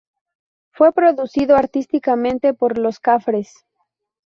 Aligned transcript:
Fue 0.71 0.91
producido 0.93 1.55
artísticamente 1.55 2.55
por 2.55 2.79
Los 2.79 2.99
Cafres. 2.99 3.67